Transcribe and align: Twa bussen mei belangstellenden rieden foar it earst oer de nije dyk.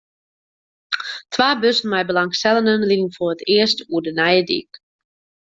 Twa 1.33 1.49
bussen 1.63 1.89
mei 1.91 2.03
belangstellenden 2.11 2.87
rieden 2.89 3.11
foar 3.15 3.33
it 3.35 3.45
earst 3.57 3.79
oer 3.93 4.03
de 4.05 4.11
nije 4.19 4.43
dyk. 4.49 4.71